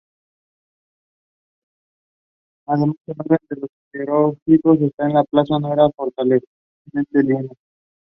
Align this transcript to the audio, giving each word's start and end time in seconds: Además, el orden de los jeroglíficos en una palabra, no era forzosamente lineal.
Además, 2.67 2.95
el 3.05 3.15
orden 3.19 3.37
de 3.51 3.57
los 3.61 3.67
jeroglíficos 3.91 4.77
en 4.79 5.11
una 5.11 5.23
palabra, 5.25 5.59
no 5.59 5.73
era 5.73 5.89
forzosamente 5.91 6.41
lineal. 7.13 7.51